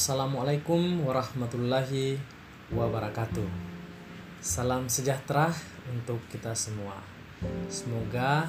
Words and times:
Assalamualaikum 0.00 1.04
warahmatullahi 1.04 2.16
wabarakatuh. 2.72 3.44
Salam 4.40 4.88
sejahtera 4.88 5.52
untuk 5.92 6.24
kita 6.32 6.56
semua. 6.56 6.96
Semoga 7.68 8.48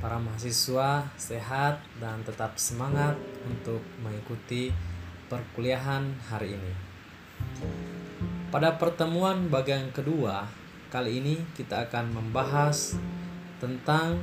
para 0.00 0.16
mahasiswa 0.16 1.04
sehat 1.20 1.84
dan 2.00 2.24
tetap 2.24 2.56
semangat 2.56 3.12
untuk 3.44 3.84
mengikuti 4.00 4.72
perkuliahan 5.28 6.16
hari 6.32 6.56
ini. 6.56 6.72
Pada 8.48 8.80
pertemuan 8.80 9.52
bagian 9.52 9.92
kedua, 9.92 10.48
kali 10.88 11.20
ini 11.20 11.44
kita 11.60 11.92
akan 11.92 12.08
membahas 12.08 12.96
tentang 13.60 14.16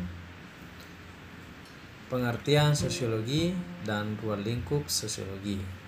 pengertian 2.10 2.74
sosiologi 2.74 3.54
dan 3.86 4.18
ruang 4.18 4.42
lingkup 4.42 4.90
sosiologi. 4.90 5.86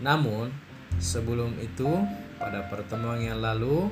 Namun, 0.00 0.52
sebelum 1.00 1.56
itu, 1.60 1.88
pada 2.36 2.68
pertemuan 2.68 3.20
yang 3.20 3.40
lalu 3.40 3.88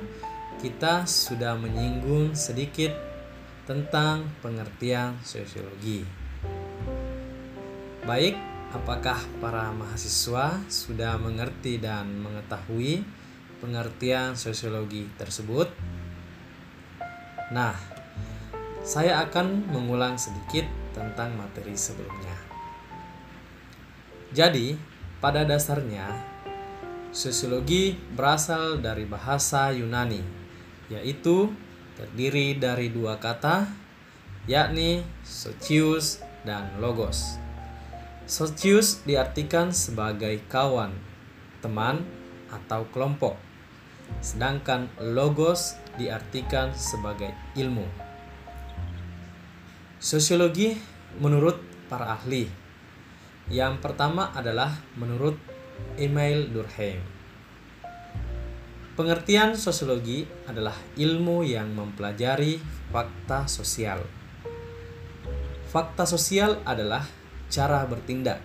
kita 0.61 1.03
sudah 1.09 1.57
menyinggung 1.57 2.37
sedikit 2.37 2.93
tentang 3.65 4.29
pengertian 4.45 5.17
sosiologi. 5.25 6.05
Baik, 8.05 8.37
apakah 8.69 9.17
para 9.41 9.73
mahasiswa 9.73 10.61
sudah 10.69 11.17
mengerti 11.17 11.81
dan 11.81 12.21
mengetahui 12.21 13.01
pengertian 13.57 14.37
sosiologi 14.37 15.09
tersebut? 15.17 15.73
Nah, 17.49 17.73
saya 18.85 19.25
akan 19.25 19.73
mengulang 19.73 20.21
sedikit 20.21 20.69
tentang 20.93 21.33
materi 21.33 21.73
sebelumnya. 21.73 22.37
Jadi, 24.29 24.94
pada 25.25 25.41
dasarnya, 25.41 26.05
sosiologi 27.09 27.97
berasal 28.13 28.77
dari 28.77 29.09
bahasa 29.09 29.73
Yunani, 29.73 30.21
yaitu 30.85 31.49
terdiri 31.97 32.53
dari 32.61 32.93
dua 32.93 33.17
kata, 33.17 33.65
yakni 34.45 35.01
socius 35.25 36.21
dan 36.45 36.77
logos. 36.77 37.41
Socius 38.29 39.01
diartikan 39.01 39.73
sebagai 39.73 40.45
kawan, 40.45 40.93
teman, 41.57 42.05
atau 42.53 42.85
kelompok, 42.93 43.33
sedangkan 44.21 44.93
logos 45.01 45.73
diartikan 45.97 46.69
sebagai 46.77 47.33
ilmu. 47.57 47.89
Sosiologi 49.97 50.77
menurut 51.17 51.57
para 51.89 52.13
ahli. 52.13 52.64
Yang 53.45 53.77
pertama 53.81 54.33
adalah 54.33 54.73
menurut 54.97 55.37
Emil 55.99 56.49
Durkheim. 56.49 57.01
Pengertian 58.95 59.59
sosiologi 59.59 60.23
adalah 60.47 60.73
ilmu 60.95 61.43
yang 61.43 61.69
mempelajari 61.75 62.57
fakta 62.89 63.45
sosial. 63.45 64.01
Fakta 65.69 66.07
sosial 66.07 66.63
adalah 66.63 67.03
cara 67.51 67.83
bertindak, 67.85 68.39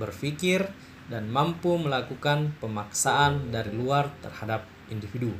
berpikir, 0.00 0.64
dan 1.12 1.28
mampu 1.28 1.76
melakukan 1.76 2.56
pemaksaan 2.56 3.52
dari 3.52 3.68
luar 3.76 4.08
terhadap 4.24 4.64
individu. 4.88 5.36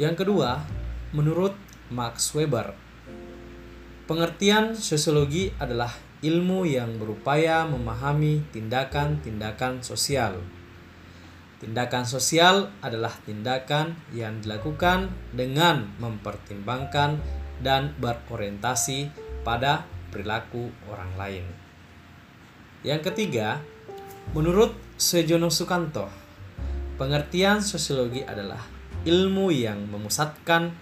Yang 0.00 0.24
kedua, 0.24 0.64
menurut 1.12 1.52
Max 1.92 2.32
Weber, 2.32 2.84
Pengertian 4.04 4.76
sosiologi 4.76 5.48
adalah 5.56 5.88
ilmu 6.24 6.64
yang 6.64 6.96
berupaya 6.96 7.68
memahami 7.68 8.40
tindakan-tindakan 8.48 9.84
sosial. 9.84 10.40
Tindakan 11.60 12.08
sosial 12.08 12.72
adalah 12.80 13.12
tindakan 13.28 13.92
yang 14.16 14.40
dilakukan 14.40 15.12
dengan 15.36 15.92
mempertimbangkan 16.00 17.20
dan 17.60 17.92
berorientasi 18.00 19.12
pada 19.44 19.84
perilaku 20.08 20.72
orang 20.88 21.12
lain. 21.20 21.44
Yang 22.80 23.12
ketiga, 23.12 23.60
menurut 24.32 24.72
Sejono 24.96 25.52
Sukanto, 25.52 26.08
pengertian 26.96 27.60
sosiologi 27.60 28.24
adalah 28.24 28.60
ilmu 29.04 29.52
yang 29.52 29.84
memusatkan 29.88 30.72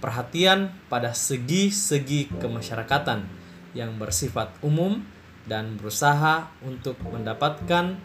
perhatian 0.00 0.72
pada 0.92 1.16
segi-segi 1.16 2.28
kemasyarakatan 2.40 3.41
yang 3.72 3.96
bersifat 3.96 4.52
umum 4.60 5.00
dan 5.48 5.74
berusaha 5.76 6.48
untuk 6.62 6.96
mendapatkan 7.08 7.98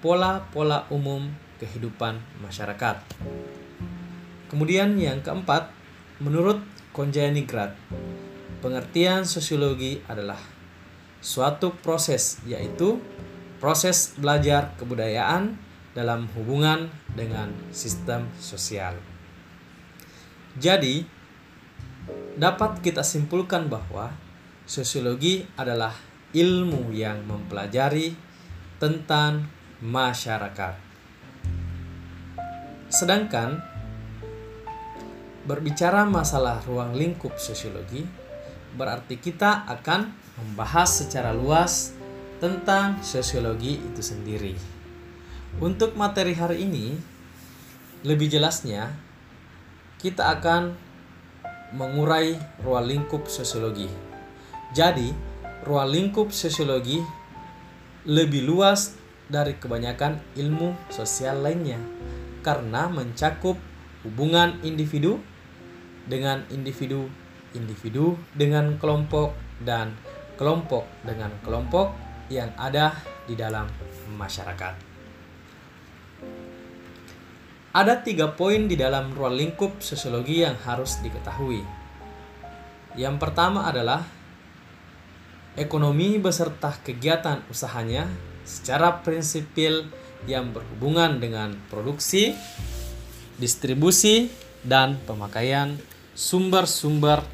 pola-pola 0.00 0.88
umum 0.90 1.30
kehidupan 1.60 2.18
masyarakat. 2.40 2.96
Kemudian 4.50 4.96
yang 4.98 5.22
keempat, 5.22 5.70
menurut 6.18 6.58
Konjanigrat, 6.90 7.78
pengertian 8.58 9.22
sosiologi 9.22 10.02
adalah 10.10 10.42
suatu 11.22 11.70
proses 11.78 12.42
yaitu 12.42 12.98
proses 13.62 14.18
belajar 14.18 14.74
kebudayaan 14.74 15.54
dalam 15.94 16.26
hubungan 16.34 16.90
dengan 17.14 17.54
sistem 17.70 18.26
sosial. 18.42 18.98
Jadi, 20.58 21.06
dapat 22.34 22.82
kita 22.82 23.06
simpulkan 23.06 23.70
bahwa 23.70 24.10
sosiologi 24.70 25.42
adalah 25.58 25.90
ilmu 26.30 26.94
yang 26.94 27.26
mempelajari 27.26 28.14
tentang 28.78 29.50
masyarakat. 29.82 30.78
Sedangkan 32.86 33.58
berbicara 35.42 36.06
masalah 36.06 36.62
ruang 36.70 36.94
lingkup 36.94 37.34
sosiologi 37.34 38.06
berarti 38.78 39.18
kita 39.18 39.66
akan 39.66 40.14
membahas 40.38 41.02
secara 41.02 41.34
luas 41.34 41.90
tentang 42.38 43.02
sosiologi 43.02 43.74
itu 43.74 43.98
sendiri. 43.98 44.54
Untuk 45.58 45.98
materi 45.98 46.38
hari 46.38 46.62
ini, 46.62 46.94
lebih 48.06 48.30
jelasnya 48.30 48.94
kita 49.98 50.30
akan 50.38 50.78
mengurai 51.74 52.38
ruang 52.62 52.86
lingkup 52.86 53.26
sosiologi. 53.26 54.09
Jadi, 54.70 55.10
ruang 55.66 55.90
lingkup 55.90 56.30
sosiologi 56.30 57.02
lebih 58.06 58.46
luas 58.46 58.96
dari 59.30 59.58
kebanyakan 59.58 60.18
ilmu 60.34 60.74
sosial 60.88 61.42
lainnya 61.42 61.78
karena 62.40 62.88
mencakup 62.88 63.58
hubungan 64.02 64.56
individu 64.64 65.20
dengan 66.08 66.42
individu, 66.48 67.06
individu 67.52 68.16
dengan 68.32 68.80
kelompok, 68.80 69.36
dan 69.60 69.92
kelompok 70.40 70.88
dengan 71.04 71.30
kelompok 71.44 71.92
yang 72.32 72.50
ada 72.56 72.96
di 73.28 73.36
dalam 73.36 73.68
masyarakat. 74.16 74.74
Ada 77.70 78.02
tiga 78.02 78.34
poin 78.34 78.66
di 78.66 78.74
dalam 78.74 79.14
ruang 79.14 79.38
lingkup 79.38 79.78
sosiologi 79.78 80.42
yang 80.42 80.58
harus 80.66 80.98
diketahui. 81.06 81.62
Yang 82.98 83.16
pertama 83.22 83.70
adalah 83.70 84.02
ekonomi 85.58 86.18
beserta 86.22 86.74
kegiatan 86.84 87.42
usahanya 87.50 88.06
secara 88.46 89.02
prinsipil 89.02 89.90
yang 90.28 90.52
berhubungan 90.52 91.18
dengan 91.18 91.56
produksi, 91.72 92.36
distribusi, 93.40 94.28
dan 94.60 95.00
pemakaian 95.08 95.80
sumber-sumber 96.12 97.24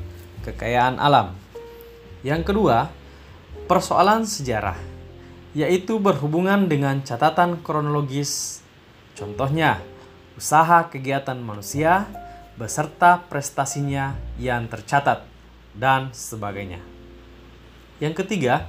kekayaan 0.46 1.02
alam. 1.02 1.34
Yang 2.22 2.54
kedua, 2.54 2.88
persoalan 3.66 4.22
sejarah, 4.22 4.78
yaitu 5.58 5.98
berhubungan 5.98 6.70
dengan 6.70 7.02
catatan 7.02 7.58
kronologis. 7.66 8.62
Contohnya, 9.18 9.82
usaha 10.38 10.86
kegiatan 10.86 11.38
manusia 11.42 12.06
beserta 12.54 13.26
prestasinya 13.26 14.14
yang 14.38 14.70
tercatat 14.70 15.26
dan 15.74 16.14
sebagainya. 16.14 16.95
Yang 18.02 18.24
ketiga, 18.24 18.68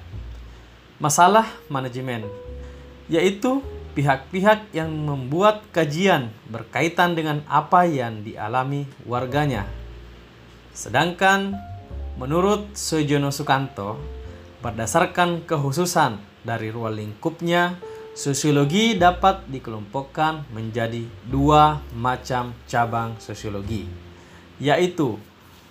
masalah 0.98 1.48
manajemen, 1.68 2.26
yaitu 3.12 3.60
pihak-pihak 3.98 4.72
yang 4.72 4.94
membuat 4.94 5.66
kajian 5.74 6.30
berkaitan 6.48 7.18
dengan 7.18 7.42
apa 7.50 7.84
yang 7.90 8.22
dialami 8.22 8.86
warganya. 9.04 9.66
Sedangkan 10.72 11.58
menurut 12.22 12.78
Sojono 12.78 13.34
Sukanto, 13.34 13.98
berdasarkan 14.62 15.46
kehususan 15.46 16.18
dari 16.46 16.70
ruang 16.70 16.98
lingkupnya 16.98 17.78
Sosiologi 18.18 18.98
dapat 18.98 19.46
dikelompokkan 19.46 20.50
menjadi 20.50 21.06
dua 21.30 21.86
macam 21.94 22.50
cabang 22.66 23.14
sosiologi, 23.22 23.86
yaitu 24.58 25.22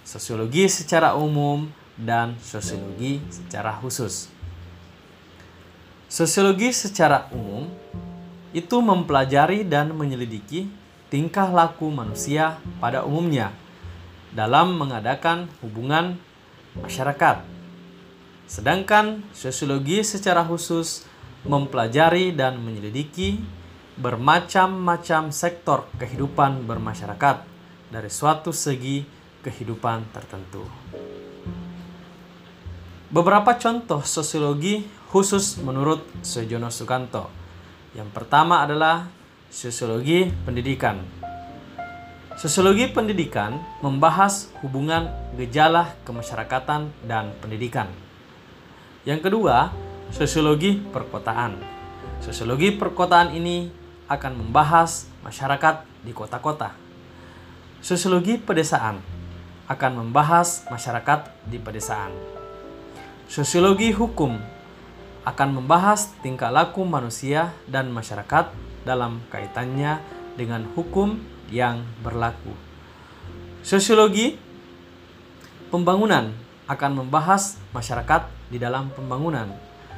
sosiologi 0.06 0.70
secara 0.70 1.18
umum 1.18 1.66
dan 1.96 2.36
sosiologi 2.44 3.24
secara 3.32 3.72
khusus. 3.80 4.28
Sosiologi 6.06 6.70
secara 6.70 7.26
umum 7.34 7.66
itu 8.54 8.76
mempelajari 8.78 9.66
dan 9.66 9.92
menyelidiki 9.92 10.70
tingkah 11.10 11.50
laku 11.50 11.90
manusia 11.90 12.60
pada 12.78 13.02
umumnya 13.02 13.50
dalam 14.30 14.76
mengadakan 14.76 15.48
hubungan 15.64 16.20
masyarakat. 16.78 17.42
Sedangkan 18.46 19.26
sosiologi 19.34 20.04
secara 20.06 20.46
khusus 20.46 21.08
mempelajari 21.42 22.30
dan 22.36 22.60
menyelidiki 22.62 23.42
bermacam-macam 23.96 25.32
sektor 25.32 25.88
kehidupan 25.96 26.68
bermasyarakat 26.68 27.42
dari 27.88 28.10
suatu 28.12 28.52
segi 28.52 29.02
kehidupan 29.40 30.12
tertentu. 30.12 30.62
Beberapa 33.06 33.54
contoh 33.54 34.02
sosiologi 34.02 34.82
khusus 35.14 35.62
menurut 35.62 36.02
Sojono 36.26 36.74
Sukanto. 36.74 37.30
Yang 37.94 38.10
pertama 38.10 38.66
adalah 38.66 39.06
sosiologi 39.46 40.26
pendidikan. 40.42 41.06
Sosiologi 42.34 42.90
pendidikan 42.90 43.62
membahas 43.78 44.50
hubungan 44.58 45.06
gejala 45.38 45.94
kemasyarakatan 46.02 46.90
dan 47.06 47.30
pendidikan. 47.38 47.86
Yang 49.06 49.30
kedua, 49.30 49.70
sosiologi 50.10 50.74
perkotaan. 50.74 51.62
Sosiologi 52.18 52.74
perkotaan 52.74 53.30
ini 53.30 53.70
akan 54.10 54.34
membahas 54.34 55.06
masyarakat 55.22 55.86
di 56.02 56.10
kota-kota. 56.10 56.74
Sosiologi 57.78 58.34
pedesaan 58.34 58.98
akan 59.70 59.92
membahas 59.94 60.66
masyarakat 60.66 61.30
di 61.46 61.62
pedesaan. 61.62 62.35
Sosiologi 63.26 63.90
hukum 63.90 64.38
akan 65.26 65.58
membahas 65.58 66.14
tingkah 66.22 66.54
laku 66.54 66.86
manusia 66.86 67.50
dan 67.66 67.90
masyarakat 67.90 68.54
dalam 68.86 69.18
kaitannya 69.34 69.98
dengan 70.38 70.62
hukum 70.78 71.18
yang 71.50 71.82
berlaku. 72.06 72.54
Sosiologi 73.66 74.38
pembangunan 75.74 76.30
akan 76.70 77.02
membahas 77.02 77.58
masyarakat 77.74 78.30
di 78.46 78.62
dalam 78.62 78.94
pembangunan. 78.94 79.50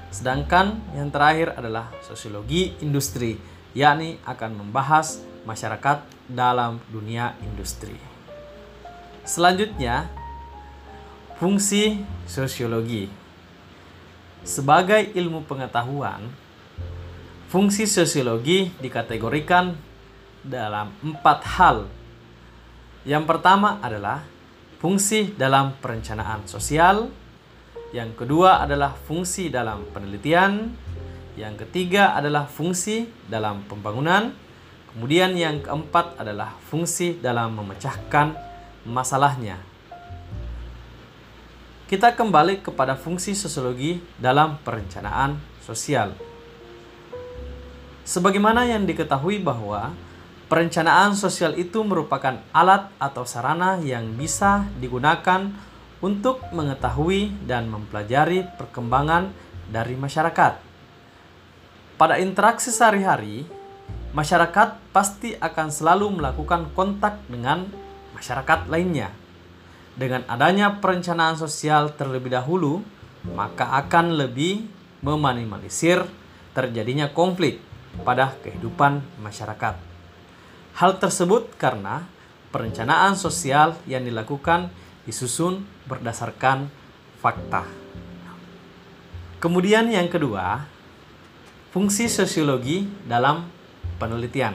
Sedangkan 0.09 0.81
yang 0.97 1.13
terakhir 1.13 1.53
adalah 1.53 1.93
sosiologi 2.01 2.81
industri, 2.81 3.37
yakni 3.77 4.17
akan 4.25 4.57
membahas 4.65 5.21
masyarakat 5.45 6.01
dalam 6.33 6.81
dunia 6.89 7.37
industri. 7.45 7.97
Selanjutnya, 9.29 10.09
Fungsi 11.39 12.03
sosiologi 12.27 13.07
sebagai 14.43 15.15
ilmu 15.15 15.47
pengetahuan, 15.47 16.27
fungsi 17.47 17.87
sosiologi 17.87 18.75
dikategorikan 18.83 19.71
dalam 20.43 20.91
empat 20.99 21.39
hal. 21.47 21.87
Yang 23.07 23.25
pertama 23.31 23.79
adalah 23.79 24.27
fungsi 24.83 25.31
dalam 25.39 25.79
perencanaan 25.79 26.43
sosial, 26.51 27.07
yang 27.95 28.19
kedua 28.19 28.59
adalah 28.59 28.99
fungsi 28.99 29.47
dalam 29.47 29.87
penelitian, 29.95 30.75
yang 31.39 31.55
ketiga 31.55 32.19
adalah 32.19 32.51
fungsi 32.51 33.07
dalam 33.31 33.63
pembangunan, 33.71 34.35
kemudian 34.91 35.39
yang 35.39 35.63
keempat 35.63 36.19
adalah 36.19 36.59
fungsi 36.67 37.15
dalam 37.23 37.55
memecahkan 37.55 38.35
masalahnya. 38.91 39.68
Kita 41.89 42.13
kembali 42.13 42.61
kepada 42.61 43.01
fungsi 43.01 43.33
sosiologi 43.33 43.97
dalam 44.21 44.61
perencanaan 44.61 45.41
sosial. 45.65 46.13
Sebagaimana 48.05 48.69
yang 48.69 48.85
diketahui 48.85 49.41
bahwa 49.41 49.97
perencanaan 50.53 51.17
sosial 51.17 51.57
itu 51.57 51.81
merupakan 51.81 52.45
alat 52.53 52.93
atau 53.01 53.25
sarana 53.25 53.81
yang 53.81 54.05
bisa 54.21 54.69
digunakan 54.77 55.49
untuk 56.05 56.45
mengetahui 56.53 57.33
dan 57.49 57.73
mempelajari 57.73 58.45
perkembangan 58.61 59.33
dari 59.73 59.97
masyarakat. 59.97 60.61
Pada 61.97 62.21
interaksi 62.21 62.69
sehari-hari, 62.69 63.49
masyarakat 64.13 64.77
pasti 64.93 65.41
akan 65.41 65.73
selalu 65.73 66.21
melakukan 66.21 66.69
kontak 66.77 67.17
dengan 67.33 67.65
masyarakat 68.13 68.69
lainnya 68.69 69.09
dengan 69.99 70.23
adanya 70.31 70.79
perencanaan 70.79 71.35
sosial 71.35 71.91
terlebih 71.99 72.31
dahulu, 72.31 72.87
maka 73.35 73.75
akan 73.83 74.15
lebih 74.15 74.63
meminimalisir 75.03 76.07
terjadinya 76.55 77.11
konflik 77.11 77.59
pada 78.07 78.39
kehidupan 78.47 79.03
masyarakat. 79.19 79.75
Hal 80.79 81.03
tersebut 81.03 81.51
karena 81.59 82.07
perencanaan 82.55 83.19
sosial 83.19 83.75
yang 83.91 84.07
dilakukan 84.07 84.71
disusun 85.03 85.67
berdasarkan 85.91 86.71
fakta. 87.19 87.67
Kemudian 89.43 89.91
yang 89.91 90.07
kedua, 90.07 90.63
fungsi 91.75 92.07
sosiologi 92.07 92.87
dalam 93.07 93.51
penelitian. 93.99 94.55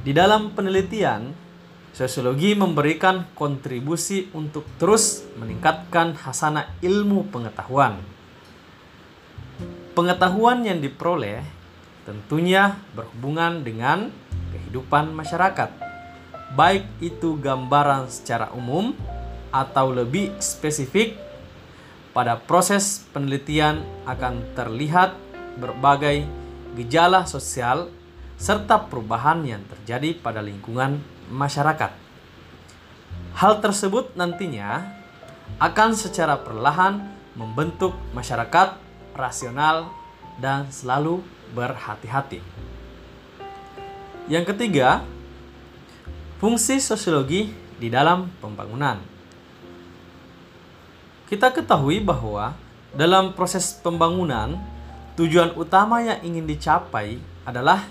Di 0.00 0.12
dalam 0.16 0.56
penelitian, 0.56 1.49
Sosiologi 1.90 2.54
memberikan 2.54 3.26
kontribusi 3.34 4.30
untuk 4.30 4.62
terus 4.78 5.26
meningkatkan 5.34 6.14
hasanah 6.14 6.70
ilmu 6.78 7.26
pengetahuan. 7.34 7.98
Pengetahuan 9.90 10.62
yang 10.62 10.78
diperoleh 10.78 11.42
tentunya 12.06 12.78
berhubungan 12.94 13.66
dengan 13.66 14.14
kehidupan 14.54 15.10
masyarakat, 15.10 15.70
baik 16.54 16.86
itu 17.02 17.34
gambaran 17.42 18.06
secara 18.06 18.54
umum 18.54 18.94
atau 19.50 19.90
lebih 19.90 20.30
spesifik. 20.38 21.18
Pada 22.14 22.38
proses 22.38 23.06
penelitian 23.10 23.82
akan 24.06 24.54
terlihat 24.54 25.14
berbagai 25.58 26.26
gejala 26.78 27.26
sosial 27.26 27.90
serta 28.38 28.86
perubahan 28.86 29.42
yang 29.42 29.62
terjadi 29.66 30.18
pada 30.18 30.42
lingkungan 30.42 31.02
masyarakat. 31.30 31.94
Hal 33.38 33.62
tersebut 33.62 34.12
nantinya 34.18 34.84
akan 35.62 35.94
secara 35.94 36.36
perlahan 36.36 37.14
membentuk 37.38 37.94
masyarakat 38.12 38.76
rasional 39.14 39.88
dan 40.42 40.68
selalu 40.68 41.22
berhati-hati. 41.54 42.42
Yang 44.26 44.54
ketiga, 44.54 45.02
fungsi 46.42 46.82
sosiologi 46.82 47.50
di 47.78 47.88
dalam 47.90 48.30
pembangunan. 48.38 48.98
Kita 51.30 51.54
ketahui 51.54 52.02
bahwa 52.02 52.58
dalam 52.90 53.30
proses 53.38 53.70
pembangunan, 53.78 54.58
tujuan 55.14 55.54
utama 55.54 56.02
yang 56.02 56.18
ingin 56.26 56.46
dicapai 56.46 57.22
adalah 57.46 57.86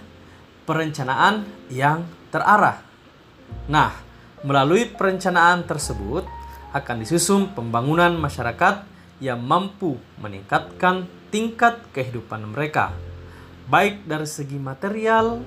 perencanaan 0.68 1.48
yang 1.72 2.04
terarah 2.30 2.89
Nah, 3.70 3.94
melalui 4.42 4.90
perencanaan 4.90 5.68
tersebut 5.68 6.26
akan 6.74 6.96
disusun 7.02 7.52
pembangunan 7.54 8.14
masyarakat 8.18 8.86
yang 9.20 9.42
mampu 9.42 10.00
meningkatkan 10.22 11.10
tingkat 11.30 11.84
kehidupan 11.92 12.50
mereka, 12.50 12.96
baik 13.68 14.08
dari 14.08 14.26
segi 14.26 14.58
material 14.58 15.44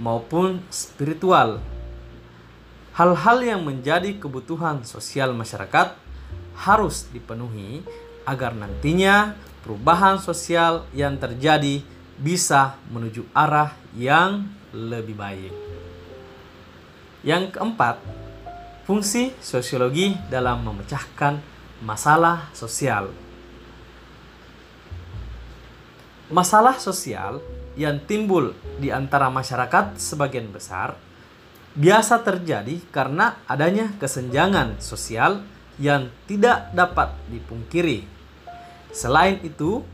maupun 0.00 0.64
spiritual. 0.72 1.60
Hal-hal 2.96 3.38
yang 3.44 3.62
menjadi 3.62 4.16
kebutuhan 4.18 4.82
sosial 4.82 5.30
masyarakat 5.36 5.94
harus 6.66 7.06
dipenuhi 7.12 7.84
agar 8.26 8.52
nantinya 8.52 9.36
perubahan 9.62 10.18
sosial 10.18 10.84
yang 10.96 11.16
terjadi 11.16 11.80
bisa 12.20 12.76
menuju 12.92 13.24
arah 13.32 13.72
yang 13.96 14.44
lebih 14.74 15.16
baik. 15.16 15.69
Yang 17.20 17.56
keempat, 17.56 18.00
fungsi 18.88 19.36
sosiologi 19.44 20.16
dalam 20.32 20.64
memecahkan 20.64 21.36
masalah 21.84 22.48
sosial. 22.56 23.12
Masalah 26.32 26.78
sosial 26.80 27.44
yang 27.74 28.00
timbul 28.06 28.54
di 28.78 28.88
antara 28.88 29.28
masyarakat 29.28 29.98
sebagian 29.98 30.48
besar 30.48 30.94
biasa 31.70 32.26
terjadi 32.26 32.82
karena 32.90 33.38
adanya 33.46 33.94
kesenjangan 34.02 34.82
sosial 34.82 35.46
yang 35.78 36.10
tidak 36.26 36.74
dapat 36.74 37.14
dipungkiri. 37.30 38.02
Selain 38.90 39.38
itu, 39.46 39.86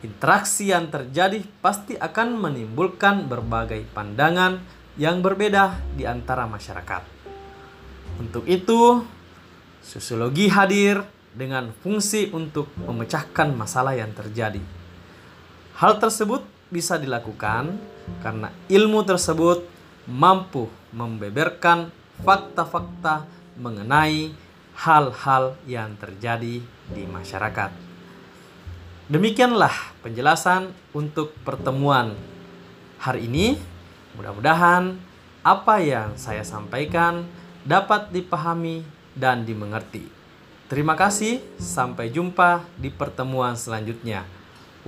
interaksi 0.00 0.72
yang 0.72 0.88
terjadi 0.88 1.44
pasti 1.60 2.00
akan 2.00 2.40
menimbulkan 2.40 3.28
berbagai 3.28 3.84
pandangan 3.92 4.64
yang 5.00 5.24
berbeda 5.24 5.80
di 5.96 6.04
antara 6.04 6.44
masyarakat. 6.44 7.02
Untuk 8.20 8.44
itu, 8.44 9.00
sosiologi 9.80 10.52
hadir 10.52 11.00
dengan 11.32 11.72
fungsi 11.80 12.28
untuk 12.30 12.68
memecahkan 12.76 13.56
masalah 13.56 13.96
yang 13.96 14.12
terjadi. 14.12 14.60
Hal 15.80 15.96
tersebut 15.96 16.44
bisa 16.68 17.00
dilakukan 17.00 17.80
karena 18.20 18.52
ilmu 18.68 19.00
tersebut 19.04 19.64
mampu 20.08 20.68
membeberkan 20.92 21.88
fakta-fakta 22.20 23.24
mengenai 23.56 24.32
hal-hal 24.76 25.56
yang 25.68 25.96
terjadi 26.00 26.60
di 26.92 27.02
masyarakat. 27.08 27.70
Demikianlah 29.12 29.72
penjelasan 30.00 30.72
untuk 30.96 31.36
pertemuan 31.44 32.16
hari 32.96 33.28
ini. 33.28 33.71
Mudah-mudahan 34.14 34.96
apa 35.42 35.82
yang 35.82 36.14
saya 36.14 36.46
sampaikan 36.46 37.26
dapat 37.66 38.14
dipahami 38.14 38.86
dan 39.18 39.42
dimengerti. 39.42 40.06
Terima 40.72 40.96
kasih, 40.96 41.44
sampai 41.60 42.08
jumpa 42.08 42.64
di 42.80 42.88
pertemuan 42.88 43.52
selanjutnya. 43.58 44.24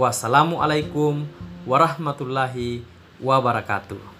Wassalamualaikum 0.00 1.28
warahmatullahi 1.68 2.80
wabarakatuh. 3.20 4.13